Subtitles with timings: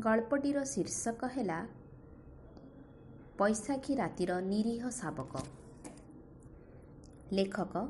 [0.00, 1.56] ଗଳ୍ପଟିର ଶୀର୍ଷକ ହେଲା
[3.38, 5.42] ବୈଶାଖୀ ରାତିର ନିରୀହ ଶାବକ।
[7.32, 7.82] ଲେଖକ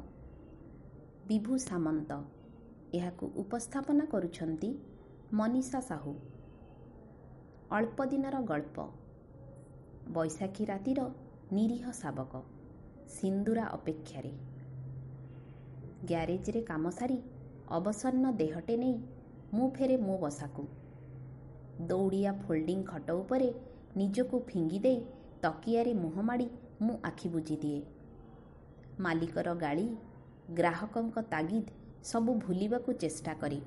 [1.26, 2.10] ବିଭୁ ସାମନ୍ତ।
[2.94, 4.70] ଏହାକୁ ଉପସ୍ଥାପନା କରୁଛନ୍ତି
[5.32, 6.14] ମନୀଷା ସାହୁ।
[7.70, 8.76] ଅଳ୍ପ ଦିନର ଗଳ୍ପ
[10.08, 11.00] ବୈଶାଖୀ ରାତିର
[11.52, 12.42] ନିରୀହ ଶାବକ
[13.08, 14.32] ସିନ୍ଦୁରା ଅପେକ୍ଷାରେ।
[16.04, 17.18] ଗ୍ୟାରେଜରେ କାମ ସାରି
[17.68, 18.96] ଅବସନ୍ନ ଦେହଟେ ନେଇ
[19.54, 20.79] ମୁଁ ଫେରେ ମୋ ବସାକୁ।
[21.86, 23.54] ଦୌଡ଼ିଆ ଫୋଲ୍ଡିଂ ଖଟ ଉପରେ
[23.96, 25.00] ନିଜକୁ ଫିଙ୍ଗି ଦେଇ
[25.42, 26.48] ତକିଆରେ ମୁହଁ ମାଡ଼ି
[26.80, 27.82] ମୁଁ ଆଖି ବୁଜିଦିଏ।
[29.00, 29.96] ମାଲିକର ଗାଳି
[30.54, 31.66] ଗ୍ରାହକଙ୍କ ତାଗିଦ
[32.04, 33.60] ସବୁ ଭୁଲିବାକୁ ଚେଷ୍ଟା କରେ।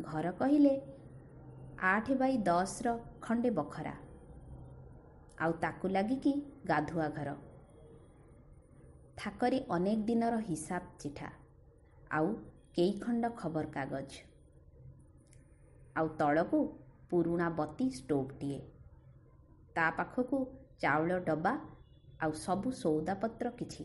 [0.00, 0.80] ଘର କହିଲେ
[1.80, 3.94] ଆଠ ବାଇ ଦଶର ଖଣ୍ଡେ ବଖରା।
[5.38, 6.32] ଆଉ ତାକୁ ଲାଗିକି
[6.66, 7.34] ଗାଧୁଆ ଘର।
[9.16, 11.28] ଥାକରେ ଅନେକ ଦିନର ହିସାବ ଚିଠା।
[12.10, 12.34] ଆଉ
[12.74, 14.10] କେଇଖଣ୍ଡ ଖବରକାଗଜ।
[15.96, 18.60] ଆଉ ତଳକୁ ପୁରୁଣା ବତି ଷ୍ଟୋଭଟିଏ
[19.74, 20.38] ତା ପାଖକୁ
[20.78, 21.52] ଚାଉଳ ଡବା
[22.20, 23.84] ଆଉ ସବୁ ସଉଦାପତ୍ର କିଛି।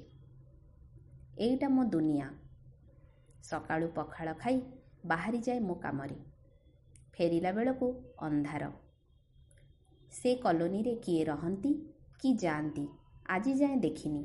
[1.39, 2.27] ଏଇଟା ମୋ ଦୁନିଆ।
[3.43, 4.61] ସକାଳୁ ପଖାଳ ଖାଇ
[5.05, 6.15] ବାହାରିଯାଏ ମୋ କାମରେ।
[7.13, 8.71] ଫେରିଲା ବେଳକୁ ଅନ୍ଧାର।
[10.11, 11.71] ସେ କଲୋନୀରେ କିଏ ରହନ୍ତି
[12.19, 12.87] କି ଯାଆନ୍ତି
[13.29, 14.23] ଆଜି ଯାଏଁ ଦେଖିନି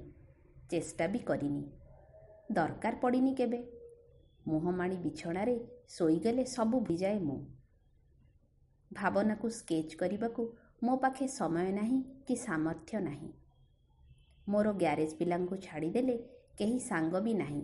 [0.70, 1.64] ଚେଷ୍ଟା ବି କରିନି।
[2.52, 3.60] ଦରକାର ପଡ଼ିନି କେବେ।
[4.46, 5.56] ମୁହଁମାଡ଼ି ବିଛଣାରେ
[5.88, 7.57] ଶୋଇଗଲେ ସବୁ ଭିଯାଏ ମୁଁ।
[8.98, 10.44] ଭାବନାକୁ ସ୍କେଚ୍ କରିବାକୁ
[10.82, 13.30] ମୋ ପାଖେ ସମୟ ନାହିଁ କି ସାମର୍ଥ୍ୟ ନାହିଁ।
[14.46, 16.16] ମୋର ଗ୍ୟାରେଜ ପିଲାଙ୍କୁ ଛାଡ଼ିଦେଲେ
[16.58, 17.62] କେହି ସାଙ୍ଗ ବି ନାହିଁ।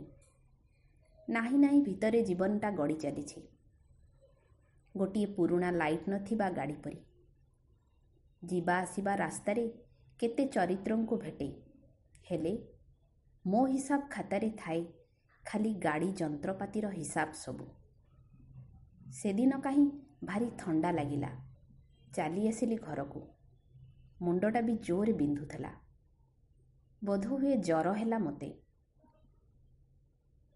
[1.29, 3.41] ନାହିଁ ନାହିଁ ଭିତରେ ଜୀବନଟା ଗଡ଼ି ଚାଲିଛି।
[4.95, 7.01] ଗୋଟିଏ ପୁରୁଣା ଲାଇଟ୍ ନଥିବା ଗାଡ଼ି ପରି।
[8.43, 9.65] ଯିବା ଆସିବା ରାସ୍ତାରେ
[10.21, 11.49] କେତେ ଚରିତ୍ରଙ୍କୁ ଭେଟେ।
[12.31, 12.53] ହେଲେ
[13.45, 14.83] ମୋ ହିସାବ ଖାତାରେ ଥାଏ
[15.45, 17.67] ଖାଲି ଗାଡ଼ି ଯନ୍ତ୍ରପାତିର ହିସାବ ସବୁ।
[19.13, 19.87] ସେଦିନ କାହିଁ
[20.25, 21.31] ଭାରି ଥଣ୍ଡା ଲାଗିଲା।
[22.17, 23.23] ଚାଲି ଆସିଲି ଘରକୁ।
[24.23, 25.73] ମୁଣ୍ଡଟା ବି ଜୋରେ ବିନ୍ଧୁଥିଲା।
[27.03, 28.51] ବୋଧହୁଏ ଜ୍ୱର ହେଲା ମୋତେ।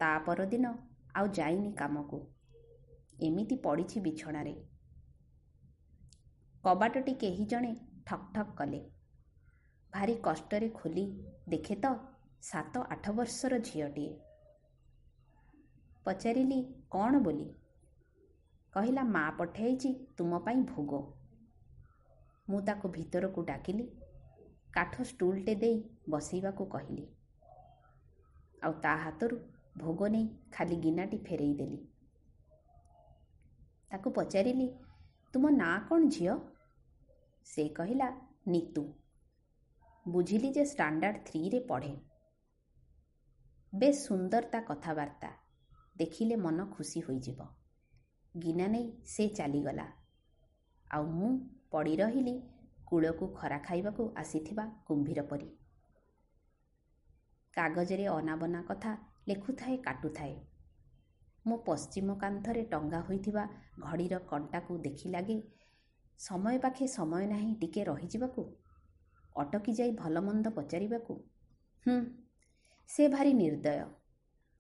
[0.01, 0.67] ତା ପରଦିନ
[1.15, 2.21] ଆଉ ଯାଇନି କାମକୁ।
[3.23, 4.55] ଏମିତି ପଡ଼ିଛି ବିଛଣାରେ।
[6.65, 7.75] କବାଟଟି କେହି ଜଣେ
[8.07, 8.81] ଠକ୍ ଠକ୍ କଲେ।
[9.93, 11.05] ଭାରି କଷ୍ଟରେ ଖୋଲି
[11.49, 11.93] ଦେଖେ ତ
[12.43, 14.13] ସାତ ଆଠ ବର୍ଷର ଝିଅଟିଏ।
[16.05, 17.49] ପଚାରିଲି କ'ଣ ବୋଲି?
[18.75, 20.99] କହିଲା ମା ପଠାଇଛି ତୁମ ପାଇଁ ଭୋଗ
[22.49, 23.85] ମୁଁ ତାକୁ ଭିତରକୁ ଡାକିଲି
[24.73, 27.05] କାଠ ଷ୍ଟୁଲଟେ ଦେଇ ବସେଇବାକୁ କହିଲି।
[28.63, 29.39] ଆଉ ତା ହାତରୁ
[29.79, 31.81] ଭୋଗ ନେଇ ଖାଲି ଗିନାଟି ଫେରେଇ ଦେଲି।
[33.91, 34.69] ତାକୁ ପଚାରିଲି
[35.35, 36.35] ତୁମ ନାଁ କ'ଣ ଝିଅ
[37.47, 38.09] ସେ କହିଲା
[38.47, 38.85] ନିତୁ
[40.07, 41.95] ବୁଝିଲି ଯେ ଷ୍ଟାଣ୍ଡାର୍ଡ଼ ଥ୍ରୀରେ ପଢ଼େ।
[43.73, 45.31] ବେଶ ସୁନ୍ଦର ତା କଥାବାର୍ତ୍ତା।
[45.97, 47.49] ଦେଖିଲେ ମନ ଖୁସି ହୋଇଯିବ।
[48.35, 49.87] ଗିନା ନେଇ ସେ ଚାଲିଗଲା।
[50.91, 51.31] ଆଉ ମୁଁ
[51.71, 52.35] ପଡ଼ି ରହିଲି
[52.87, 55.49] କୂଳକୁ ଖରା ଖାଇବାକୁ ଆସିଥିବା କୁମ୍ଭୀର ପରି।
[57.55, 58.93] କାଗଜରେ ଅନାବନା କଥା
[59.29, 60.35] ଲେଖୁଥାଏ କାଟୁଥାଏ।
[61.47, 63.45] ମୋ ପଶ୍ଚିମ କାନ୍ଥରେ ଟଙ୍ଗା ହୋଇଥିବା
[63.79, 65.37] ଘଡ଼ିର କଣ୍ଟାକୁ ଦେଖି ଲାଗେ
[66.21, 68.45] ସମୟ ପାଖେ ସମୟ ନାହିଁ ଟିକେ ରହିଯିବାକୁ
[69.37, 71.19] ଅଟକି ଯାଇ ଭଲମନ୍ଦ ପଚାରିବାକୁ
[71.87, 71.99] ହୁଁ
[72.91, 73.85] ସେ ଭାରି ନିର୍ଦ୍ଦୟ।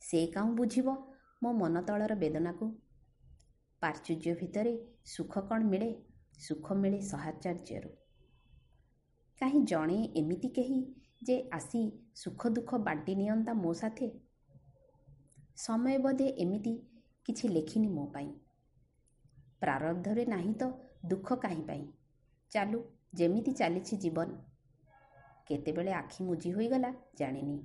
[0.02, 0.94] ସେ କାଉଁ ବୁଝିବ
[1.42, 2.66] ମୋ ମନ ତଳର ବେଦନାକୁ?
[3.82, 5.94] ପାର୍ଚୁର୍ଯ୍ୟ ଭିତରେ ସୁଖ କ'ଣ ମିଳେ?
[6.38, 7.90] ସୁଖ ମିଳେ ସହାଚାର୍ଯ୍ୟରୁ।
[9.40, 10.78] କାହିଁ ଜଣେ ଏମିତି କେହି
[11.22, 11.82] ଯେ ଆସି
[12.14, 14.10] ସୁଖ ଦୁଃଖ ବାଣ୍ଟି ନିଅନ୍ତା ମୋ ସାଥେ?
[15.56, 16.74] ସମୟ ବୋଧେ ଏମିତି
[17.24, 18.28] କିଛି ଲେଖିନି ମୋ ପାଇଁ।
[19.60, 20.70] ପ୍ରାରବ୍ଧରେ ନାହିଁ ତ
[21.04, 21.86] ଦୁଃଖ କାହିଁ ପାଇଁ?
[22.50, 22.84] ଚାଲୁ
[23.14, 24.38] ଯେମିତି ଚାଲିଛି ଜୀବନ।
[25.46, 27.58] କେତେବେଳେ ଆଖି ମୁଜି ହୋଇଗଲା ଜାଣିନି।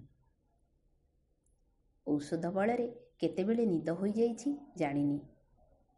[2.08, 2.88] ଔଷଧ ବଳରେ
[3.20, 5.20] କେତେବେଳେ ନିଦ ହୋଇଯାଇଛି ଜାଣିନି।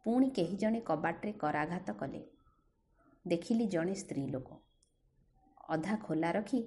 [0.06, 2.30] ପୁଣି କେହି ଜଣେ କବାଟରେ କରାଘାତ କଲେ।
[3.26, 4.58] ଦେଖିଲି ଜଣେ ସ୍ତ୍ରୀ ଲୋକ।
[5.68, 6.60] ଅଧା ଖୋଲା ରଖି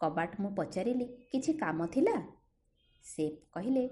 [0.00, 2.14] କବାଟ ମୁଁ ପଚାରିଲି କିଛି କାମ ଥିଲା?
[3.04, 3.88] ସେ କହିଲେ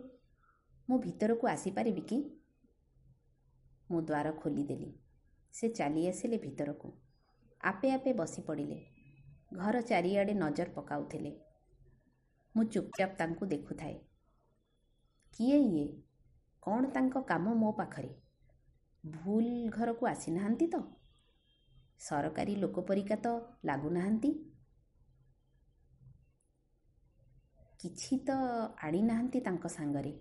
[0.88, 2.18] ମୁଁ ଭିତରକୁ ଆସିପାରିବି କି?
[3.90, 4.98] ମୁଁ ଦ୍ୱାର ଖୋଲିଦେଲି।
[5.52, 6.92] ସେ ଚାଲି ଆସିଲେ ଭିତରକୁ।
[7.60, 8.86] ଆପେ ଆପେ ବସି ପଡ଼ିଲେ।
[9.54, 11.40] ଘର ଚାରିଆଡ଼େ ନଜର ପକାଉଥିଲେ।
[12.56, 14.00] ମୁଁ ଚୁପଚାପ ତାଙ୍କୁ ଦେଖୁଥାଏ।
[15.32, 16.02] କିଏ ଇଏ?
[16.62, 18.29] କ'ଣ ତାଙ୍କ କାମ ମୋ ପାଖରେ?
[19.04, 20.80] ଭୁଲ ଘରକୁ ଆସିନାହାନ୍ତି ତ?
[22.00, 24.32] ସରକାରୀ ଲୋକ ପରିକା ତ ଲାଗୁନାହାନ୍ତି।
[27.80, 28.34] କିଛି ତ
[28.82, 30.12] ଆଣିନାହାନ୍ତି ତାଙ୍କ ସାଙ୍ଗରେ।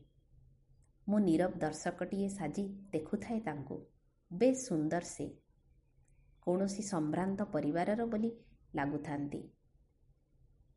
[1.08, 3.78] ମୁଁ ନୀରବ ଦର୍ଶକଟିଏ ସାଜି ଦେଖୁଥାଏ ତାଙ୍କୁ।
[4.32, 5.28] ବେଶ ସୁନ୍ଦର ସେ।
[6.48, 8.32] କୌଣସି ସମ୍ଭ୍ରାନ୍ତ ପରିବାରର ବୋଲି
[8.76, 9.42] ଲାଗୁଥାନ୍ତି।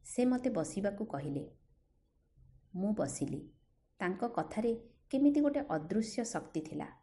[0.07, 1.45] ସେ ମୋତେ ବସିବାକୁ କହିଲେ।
[2.75, 3.41] ମୁଁ ବସିଲି।
[4.01, 4.73] ତାଙ୍କ କଥାରେ
[5.11, 7.02] କେମିତି ଗୋଟେ ଅଦୃଶ୍ୟ ଶକ୍ତି ଥିଲା।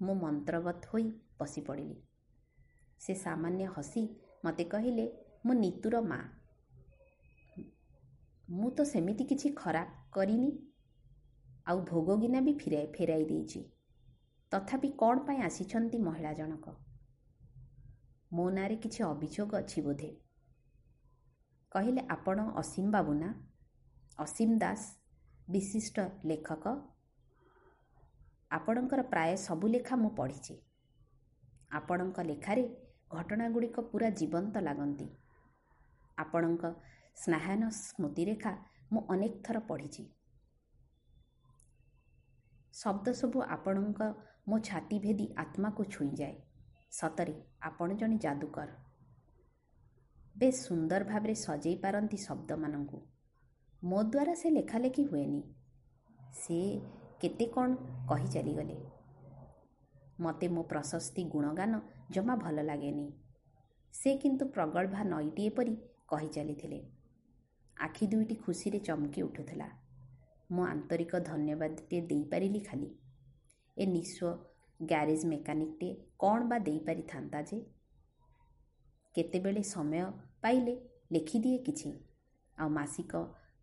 [0.00, 1.06] ମୁଁ ମନ୍ତ୍ରବତ ହୋଇ
[1.38, 1.96] ବସି ପଡ଼ିଲି
[3.00, 4.02] ସେ ସାମାନ୍ୟ ହସି
[4.44, 5.06] ମୋତେ କହିଲେ
[5.46, 6.20] ମୁଁ ନିତୁର ମା।
[8.48, 10.50] ମୁଁ ତ ସେମିତି କିଛି ଖରାପ କରିନି।
[11.66, 13.60] ଆଉ ଭୋଗଗିନା ବି ଫେରାଇ ଫେରାଇ ଦେଇଛି।
[14.52, 16.74] ତଥାପି କ'ଣ ପାଇଁ ଆସିଛନ୍ତି ମହିଳା ଜଣକ?
[18.32, 20.10] ମୋ ନାଁରେ କିଛି ଅଭିଯୋଗ ଅଛି ବୋଧେ
[21.72, 23.30] କହିଲେ ଆପଣ ଅସୀମ ବାବୁ ନା?
[24.18, 24.82] ଅସୀମ ଦାସ
[25.50, 26.64] ବିଶିଷ୍ଟ ଲେଖକ
[28.50, 30.54] ଆପଣଙ୍କର ପ୍ରାୟ ସବୁ ଲେଖା ମୁଁ ପଢ଼ିଛି।
[31.72, 32.64] ଆପଣଙ୍କ ଲେଖାରେ
[33.10, 35.06] ଘଟଣାଗୁଡ଼ିକ ପୁରା ଜୀବନ୍ତ ଲାଗନ୍ତି।
[36.18, 36.62] ଆପଣଙ୍କ
[37.16, 38.52] ସ୍ନାହାନ ସ୍ମୃତିରେଖା
[38.92, 40.04] ମୁଁ ଅନେକ ଥର ପଢ଼ିଛି।
[42.74, 44.00] ଶବ୍ଦ ସବୁ ଆପଣଙ୍କ
[44.48, 46.36] ମୋ ଛାତି ଭେଦି ଆତ୍ମାକୁ ଛୁଇଁଯାଏ।
[46.92, 48.70] ସତରେ ଆପଣ ଜଣେ ଯାଦୁକର।
[50.36, 52.98] ବେଶ ସୁନ୍ଦର ଭାବରେ ସଜେଇ ପାରନ୍ତି ଶବ୍ଦମାନଙ୍କୁ।
[53.82, 55.42] ମୋ ଦ୍ୱାରା ସେ ଲେଖାଲେଖି ହୁଏନି।
[56.34, 56.58] ସେ
[57.20, 57.74] କେତେ କ'ଣ
[58.08, 58.76] କହି ଚାଲିଗଲେ।
[60.20, 61.80] ମୋତେ ମୋ ପ୍ରଶସ୍ତି ଗୁଣଗାନ
[62.10, 63.12] ଜମା ଭଲ ଲାଗେନି।
[63.94, 65.76] ସେ କିନ୍ତୁ ପ୍ରଗଳ୍ଭା ନଈଟିଏ ପରି
[66.08, 66.86] କହି ଚାଲିଥିଲେ।
[67.80, 69.68] ଆଖି ଦୁଇଟି ଖୁସିରେ ଚମକି ଉଠୁଥିଲା।
[70.52, 72.98] ମୁଁ ଆନ୍ତରିକ ଧନ୍ୟବାଦଟିଏ ଦେଇପାରିଲି ଖାଲି।
[73.78, 74.38] ଏ ନିଃସ୍ୱ
[74.82, 77.58] ଗ୍ୟାରେଜ ମେକାନିକଟିଏ କ'ଣ ବା ଦେଇପାରିଥାନ୍ତା ଯେ?
[79.14, 80.04] କେତେବେଳେ ସମୟ
[80.42, 80.74] ପାଇଲେ
[81.12, 81.92] ଲେଖିଦିଏ କିଛି।
[82.58, 83.12] ଆଉ ମାସିକ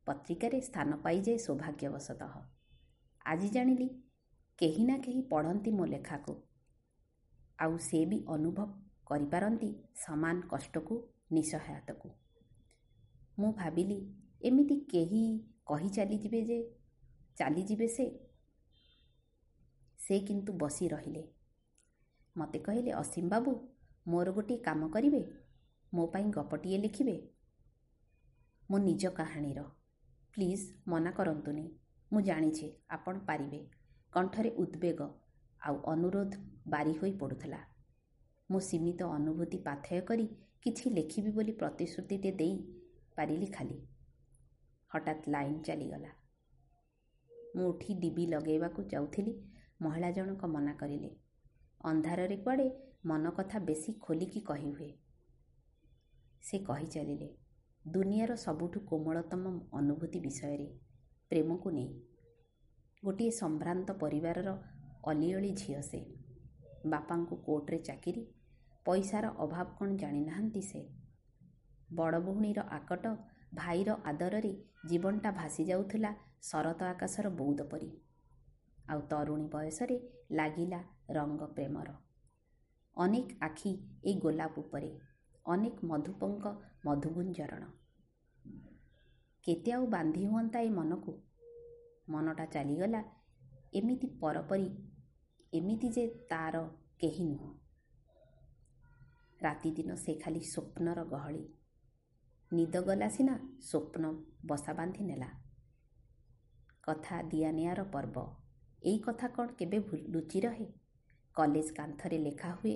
[0.05, 2.56] ପତ୍ରିକାରେ ସ୍ଥାନ ପାଇଯାଏ ସୌଭାଗ୍ୟବଶତଃ।
[3.27, 3.87] ଆଜି ଜାଣିଲି
[4.59, 6.35] କେହି ନା କେହି ପଢ଼ନ୍ତି ମୋ ଲେଖାକୁ।
[7.59, 8.65] ଆଉ ସେ ବି ଅନୁଭବ
[9.05, 10.97] କରିପାରନ୍ତି ସମାନ କଷ୍ଟକୁ
[11.31, 12.11] ନିଃସହାୟତାକୁ
[13.37, 13.97] ମୁଁ ଭାବିଲି
[14.41, 15.23] ଏମିତି କେହି
[15.65, 16.59] କହି ଚାଲିଯିବେ ଯେ
[17.37, 18.07] ଚାଲିଯିବେ ସେ?
[19.99, 21.23] ସେ କିନ୍ତୁ ବସି ରହିଲେ।
[22.35, 23.53] ମୋତେ କହିଲେ ଅସୀମ ବାବୁ
[24.05, 25.21] ମୋର ଗୋଟିଏ କାମ କରିବେ?
[25.93, 27.15] ମୋ ପାଇଁ ଗପଟିଏ ଲେଖିବେ?
[28.69, 29.65] ମୋ ନିଜ କାହାଣୀର
[30.33, 31.65] ପ୍ଲିଜ୍ ମନା କରନ୍ତୁନି।
[32.11, 33.59] ମୁଁ ଜାଣିଛି ଆପଣ ପାରିବେ।
[34.13, 35.07] କଣ୍ଠରେ ଉଦ୍ବେଗ
[35.61, 37.59] ଆଉ ଅନୁରୋଧ ବାରି ହୋଇ ପଡ଼ୁଥିଲା।
[38.49, 40.25] ମୁଁ ସୀମିତ ଅନୁଭୂତି ପାଥେୟ କରି
[40.61, 42.55] କିଛି ଲେଖିବି ବୋଲି ପ୍ରତିଶ୍ରୁତିଟେ ଦେଇ
[43.17, 43.77] ପାରିଲି ଖାଲି।
[44.91, 46.11] ହଠାତ୍ ଲାଇନ୍ ଚାଲିଗଲା।
[47.55, 49.33] ମୁଁ ଉଠି ଡିବି ଲଗାଇବାକୁ ଯାଉଥିଲି
[49.81, 51.11] ମହିଳା ଜଣକ ମନା କରିଲେ।
[51.81, 52.67] ଅନ୍ଧାରରେ କୁଆଡ଼େ
[53.05, 54.89] ମନ କଥା ବେଶୀ ଖୋଲିକି କହିହୁଏ।
[56.43, 57.29] ସେ କହି ଚାଲିଲେ
[57.85, 60.67] ଦୁନିଆର ସବୁଠୁ କୋମଳତମ ଅନୁଭୂତି ବିଷୟରେ।
[61.31, 61.89] ପ୍ରେମକୁ ନେଇ।
[63.03, 64.49] ଗୋଟିଏ ସମ୍ଭ୍ରାନ୍ତ ପରିବାରର
[65.03, 65.99] ଅଲିଅଳି ଝିଅ ସେ।
[66.85, 68.23] ବାପାଙ୍କୁ କୋର୍ଟରେ ଚାକିରି
[68.85, 70.81] ପଇସାର ଅଭାବ କ'ଣ ଜାଣିନାହାନ୍ତି ସେ।
[71.93, 73.05] ବଡ଼ ଭଉଣୀର ଆକଟ
[73.53, 74.53] ଭାଇର ଆଦରରେ
[74.85, 77.89] ଜୀବନଟା ଭାସି ଯାଉଥିଲା ଶରତ ଆକାଶର ବୌଦ ପରି।
[78.89, 79.97] ଆଉ ତରୁଣୀ ବୟସରେ
[80.31, 81.89] ଲାଗିଲା ରଙ୍ଗ ପ୍ରେମର।
[82.97, 83.71] ଅନେକ ଆଖି
[84.03, 84.89] ଏଇ ଗୋଲାପ ଉପରେ
[85.45, 86.45] ଅନେକ ମଧୁପଙ୍କ
[86.85, 87.63] ମଧୁଗୁଞ୍ଜରଣ।
[89.47, 91.11] କେତେ ଆଉ ବାନ୍ଧି ହୁଅନ୍ତା ଏ ମନକୁ?
[92.09, 93.03] ମନଟା ଚାଲିଗଲା
[93.73, 94.67] ଏମିତି ପରପରି
[95.53, 96.61] ଏମିତି ଯେ ତା'ର
[96.99, 97.51] କେହି ନୁହଁ।
[99.41, 101.43] ରାତିଦିନ ସେ ଖାଲି ସ୍ୱପ୍ନର ଗହଳି।
[102.51, 104.03] ନିଦ ଗଲା ସିନା ସ୍ୱପ୍ନ
[104.45, 105.29] ବସା ବାନ୍ଧି ନେଲା।
[106.83, 108.25] କଥା ଦିଆନିଆର ପର୍ବ
[108.83, 109.79] ଏଇ କଥା କ'ଣ କେବେ
[110.09, 110.67] ଲୁଚି ରହେ?
[111.35, 112.75] କଲେଜ କାନ୍ଥରେ ଲେଖା ହୁଏ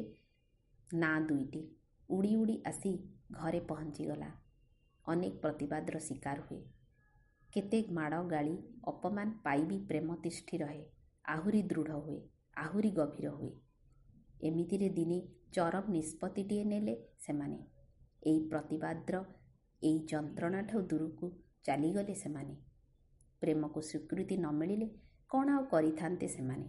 [0.93, 1.61] ନାଁ ଦୁଇଟି
[2.09, 2.91] ଉଡ଼ି ଉଡ଼ି ଆସି
[3.31, 4.31] ଘରେ ପହଞ୍ଚିଗଲା।
[5.07, 6.63] ଅନେକ ପ୍ରତିବାଦର ଶିକାର ହୁଏ।
[7.53, 8.57] କେତେ ମାଡ଼ ଗାଳି
[8.87, 10.85] ଅପମାନ ପାଇବି ପ୍ରେମ ତିଷ୍ଠି ରହେ
[11.25, 12.19] ଆହୁରି ଦୃଢ଼ ହୁଏ
[12.57, 13.53] ଆହୁରି ଗଭୀର ହୁଏ।
[14.43, 17.59] ଏମିତିରେ ଦିନେ ଚରମ ନିଷ୍ପତ୍ତିଟିଏ ନେଲେ ସେମାନେ।
[18.23, 19.23] ଏଇ ପ୍ରତିବାଦର
[19.81, 21.31] ଏଇ ଯନ୍ତ୍ରଣାଠୁ ଦୂରକୁ
[21.63, 22.55] ଚାଲିଗଲେ ସେମାନେ।
[23.41, 24.87] ପ୍ରେମକୁ ସ୍ୱୀକୃତି ନ ମିଳିଲେ
[25.29, 26.67] କ'ଣ ଆଉ କରିଥାନ୍ତେ ସେମାନେ?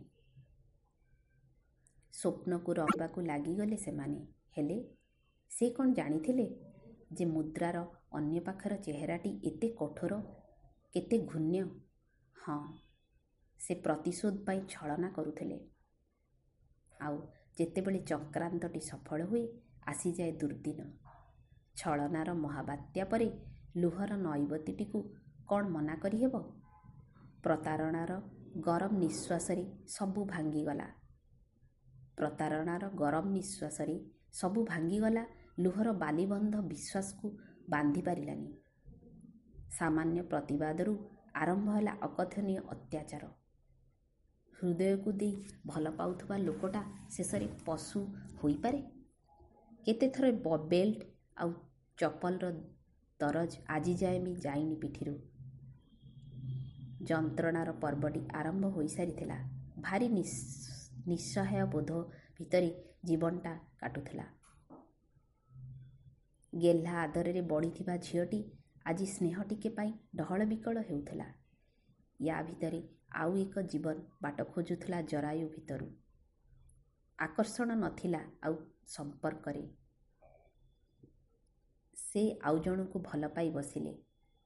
[2.15, 4.27] ସ୍ୱପ୍ନକୁ ରହିବାକୁ ଲାଗିଗଲେ ସେମାନେ।
[4.57, 4.77] ହେଲେ
[5.51, 6.72] ସେ କ'ଣ ଜାଣିଥିଲେ?
[7.13, 10.19] ଯେ ମୁଦ୍ରାର ଅନ୍ୟ ପାଖର ଚେହେରାଟି ଏତେ କଠୋର
[10.95, 11.63] କେତେ ଘୂଣ୍ୟ।
[12.37, 12.59] ହଁ
[13.61, 15.59] ସେ ପ୍ରତିଶୋଧ ପାଇଁ ଛଳନା କରୁଥିଲେ।
[17.01, 17.17] ଆଉ
[17.59, 19.45] ଯେତେବେଳେ ଚକ୍ରାନ୍ତଟି ସଫଳ ହୁଏ
[19.87, 20.81] ଆସିଯାଏ ଦୁର୍ଦିନ
[21.77, 23.29] ଛଳନାର ମହାବାତ୍ୟା ପରେ
[23.77, 24.99] ଲୁହର ନୈବତୀଟିକୁ
[25.49, 26.35] କ'ଣ ମନା କରିହେବ?
[27.43, 28.13] ପ୍ରତାରଣାର
[28.61, 30.89] ଗରମ ନିଶ୍ୱାସରେ ସବୁ ଭାଙ୍ଗିଗଲା।
[32.17, 33.97] ପ୍ରତାରଣାର ଗରମ ନିଶ୍ୱାସରେ
[34.33, 35.25] ସବୁ ଭାଙ୍ଗିଗଲା
[35.59, 37.27] ଲୁହର ବାଲିବନ୍ଧ ବିଶ୍ୱାସକୁ
[37.69, 38.51] ବାନ୍ଧି ପାରିଲାନି।
[39.73, 40.95] ସାମାନ୍ୟ ପ୍ରତିବାଦରୁ
[41.35, 43.25] ଆରମ୍ଭ ହେଲା ଅକଥନୀୟ ଅତ୍ୟାଚାର।
[44.53, 45.35] ହୃଦୟକୁ ଦେଇ
[45.67, 48.01] ଭଲ ପାଉଥିବା ଲୋକଟା ଶେଷରେ ପଶୁ
[48.43, 48.81] ହୋଇପାରେ?
[49.87, 50.25] କେତେଥର
[50.69, 51.01] ବେଲ୍ଟ
[51.37, 51.51] ଆଉ
[51.99, 52.53] ଚପଲର
[53.21, 55.15] ଦରଜ ଆଜି ଯାଏ ବି ଯାଇନି ପିଠିରୁ।
[57.05, 59.39] ଯନ୍ତ୍ରଣାର ପର୍ବଟି ଆରମ୍ଭ ହୋଇସାରିଥିଲା।
[59.79, 61.91] ଭାରି ନିଃସହାୟ ବୋଧ
[62.39, 62.71] ଭିତରେ
[63.05, 64.25] ଜୀବନଟା କାଟୁଥିଲା।
[66.53, 68.41] ଗେହ୍ଲା ଆଦରରେ ବଢ଼ିଥିବା ଝିଅଟି
[68.85, 71.27] ଆଜି ସ୍ନେହ ଟିକେ ପାଇଁ ଡହଳ ବିକଳ ହେଉଥିଲା।
[72.21, 72.81] ୟା ଭିତରେ
[73.15, 75.89] ଆଉ ଏକ ଜୀବନ ବାଟ ଖୋଜୁଥିଲା ଜରାୟୁ ଭିତରୁ।
[77.19, 78.55] ଆକର୍ଷଣ ନଥିଲା ଆଉ
[78.87, 79.65] ସମ୍ପର୍କରେ।
[81.97, 83.95] ସେ ଆଉ ଜଣକୁ ଭଲ ପାଇ ବସିଲେ।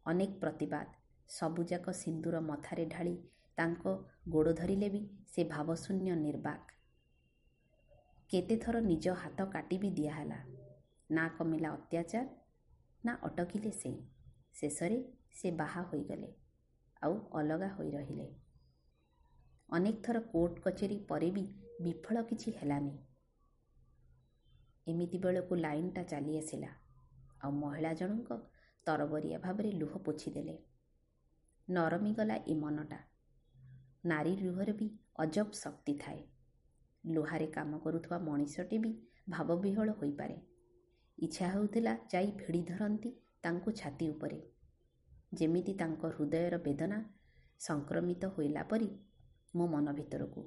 [0.07, 0.87] ଅନେକ ପ୍ରତିବାଦ।
[1.31, 3.15] ସବୁଯାକ ସିନ୍ଦୁର ମଥାରେ ଢାଳି
[3.59, 3.95] ତାଙ୍କ
[4.29, 6.77] ଗୋଡ଼ ଧରିଲେ ବି ସେ ଭାବଶୂନ୍ୟ ନିର୍ବାକ।
[8.31, 10.56] କେତେଥର ନିଜ ହାତ କାଟି ବି ଦିଆହେଲା।
[11.10, 12.28] ନା କମିଲା ଅତ୍ୟାଚାର
[13.04, 13.92] ନା ଅଟକିଲେ ସେ
[14.54, 15.00] ଶେଷରେ
[15.34, 16.30] ସେ ବାହା ହୋଇଗଲେ
[17.02, 18.28] ଆଉ ଅଲଗା ହୋଇ ରହିଲେ
[19.70, 21.44] ଅନେକ ଥର କୋର୍ଟ କଚେରୀ ପରେ ବି
[21.82, 22.96] ବିଫଳ କିଛି ହେଲାନି
[24.88, 26.72] ଏମିତି ବେଳକୁ ଲାଇନଟା ଚାଲି ଆସିଲା
[27.42, 28.38] ଆଉ ମହିଳା ଜଣଙ୍କ
[28.88, 30.56] ତରବରିଆ ଭାବରେ ଲୁହ ପୋଛିଦେଲେ
[31.68, 33.00] ନରମିଗଲା ଏ ମନଟା
[34.06, 34.88] ନାରୀ ଲୁହରେ ବି
[35.20, 36.22] ଅଜବ ଶକ୍ତି ଥାଏ
[37.04, 38.92] ଲୁହାରେ କାମ କରୁଥିବା ମଣିଷଟି ବି
[39.30, 40.38] ଭାବବିହଳ ହୋଇପାରେ
[41.19, 43.11] ଇଚ୍ଛା ହେଉଥିଲା ଯାଇ ଭିଡ଼ି ଧରନ୍ତି
[43.43, 44.39] ତାଙ୍କୁ ଛାତି ଉପରେ।
[45.33, 46.99] ଯେମିତି ତାଙ୍କ ହୃଦୟର ବେଦନା
[47.61, 48.89] ସଂକ୍ରମିତ ହୋଇଲା ପରି
[49.55, 50.43] ମୋ ମନ ଭିତରକୁ।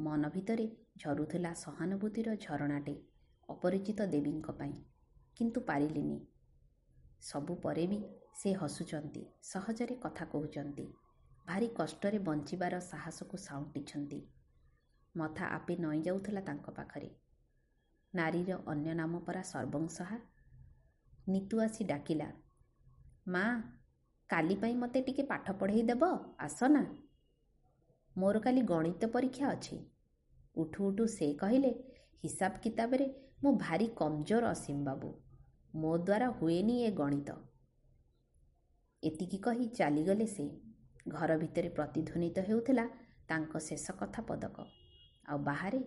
[0.00, 0.66] ମନ ଭିତରେ
[0.96, 2.94] ଝରୁଥିଲା ସହାନୁଭୂତିର ଝରଣାଟେ
[3.48, 4.74] ଅପରିଚିତ ଦେବୀଙ୍କ ପାଇଁ
[5.36, 6.18] କିନ୍ତୁ ପାରିଲିନି।
[7.22, 7.98] ସବୁ ପରେ ବି
[8.34, 10.86] ସେ ହସୁଛନ୍ତି ସହଜରେ କଥା କହୁଛନ୍ତି
[11.46, 14.20] ଭାରି କଷ୍ଟରେ ବଞ୍ଚିବାର ସାହସକୁ ସାଉଁଟିଛନ୍ତି।
[15.14, 17.10] ମଥା ଆପେ ନଇଁ ଯାଉଥିଲା ତାଙ୍କ ପାଖରେ।
[18.14, 20.18] ନାରୀର ଅନ୍ୟ ନାମ ପରା ସର୍ବଂସହା।
[21.28, 22.28] ନିତୁ ଆସି ଡାକିଲା
[23.26, 23.44] ମା
[24.30, 26.82] କାଲି ପାଇଁ ମୋତେ ଟିକେ ପାଠ ପଢ଼େଇ ଦେବ ଆସ ନା
[28.16, 29.76] ମୋର କାଲି ଗଣିତ ପରୀକ୍ଷା ଅଛି।
[30.56, 31.72] ଉଠୁ ଉଠୁ ସେ କହିଲେ
[32.24, 33.06] ହିସାବ କିତାବରେ
[33.44, 35.10] ମୁଁ ଭାରି କମଜୋର ଅସୀମ ବାବୁ।
[35.74, 37.36] ମୋ ଦ୍ୱାରା ହୁଏନି ଏ ଗଣିତ।
[39.02, 40.46] ଏତିକି କହି ଚାଲିଗଲେ ସେ।
[41.08, 42.84] ଘର ଭିତରେ ପ୍ରତିଧ୍ୱନିତ ହେଉଥିଲା
[43.28, 44.66] ତାଙ୍କ ଶେଷ କଥା ପଦକ।
[45.28, 45.80] ଆଉ ବାହାରେ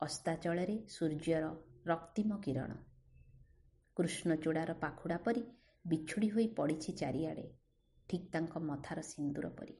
[0.00, 1.46] ଅସ୍ତାଚଳରେ ସୂର୍ଯ୍ୟର
[1.86, 2.76] ରକ୍ତିମ କିରଣ।
[3.96, 5.42] କୃଷ୍ଣଚୂଡ଼ାର ପାଖୁଡ଼ା ପରି
[5.84, 7.46] ବିଛୁଡ଼ି ହୋଇ ପଡ଼ିଛି ଚାରିଆଡ଼େ
[8.08, 9.74] ଠିକ୍ ତାଙ୍କ ମଥାର ସିନ୍ଦୁର ପରି।